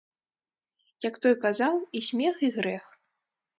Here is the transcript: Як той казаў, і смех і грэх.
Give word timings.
Як 1.07 1.15
той 1.27 1.35
казаў, 1.45 1.75
і 2.01 2.03
смех 2.09 2.35
і 2.51 2.53
грэх. 2.59 2.85